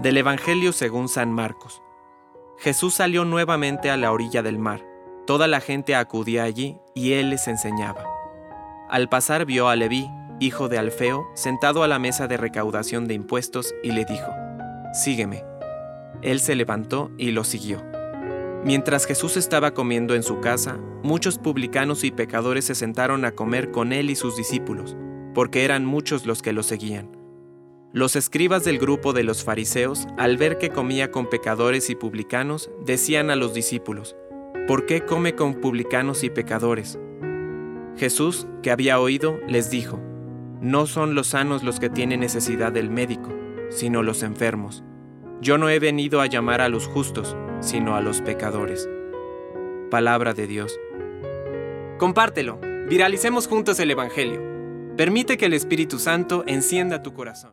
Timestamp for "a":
3.90-3.96, 9.68-9.74, 11.82-11.88, 23.24-23.32, 33.30-33.36, 46.20-46.26, 46.60-46.68, 47.94-48.00